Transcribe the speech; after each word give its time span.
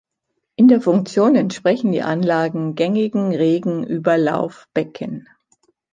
In 0.55 0.67
der 0.67 0.81
Funktion 0.81 1.35
entsprechen 1.35 1.91
die 1.91 2.01
Anlagen 2.01 2.73
gängigen 2.73 3.35
Regenüberlaufbecken. 3.35 5.29